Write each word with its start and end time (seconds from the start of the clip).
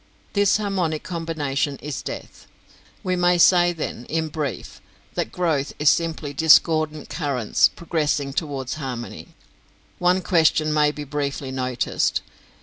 This 0.33 0.57
harmonic 0.57 1.03
combination 1.03 1.75
is 1.75 2.01
death. 2.01 2.47
We 3.03 3.15
may 3.15 3.37
say 3.37 3.71
then, 3.71 4.05
in 4.05 4.29
brief, 4.29 4.81
that 5.13 5.31
growth 5.31 5.73
is 5.77 5.89
simply 5.91 6.33
discordant 6.33 7.07
currents 7.07 7.67
progressing 7.67 8.33
towards 8.33 8.73
harmony. 8.81 9.35
One 9.99 10.23
question 10.23 10.73
may 10.73 10.91
be 10.91 11.03
briefly 11.03 11.51
noticed. 11.51 12.23